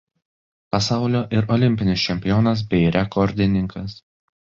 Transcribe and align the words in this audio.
Pasaulio 0.75 1.19
ir 1.39 1.51
olimpinis 1.57 2.05
čempionas 2.05 2.63
bei 2.73 2.81
rekordininkas. 2.97 3.95